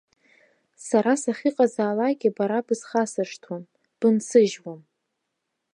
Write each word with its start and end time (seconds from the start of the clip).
Сара 0.87 1.13
сахьыҟазаалак 1.21 2.21
бара 2.35 2.59
бысхасыршҭуам, 2.67 3.63
бынсыжьуам. 3.99 4.81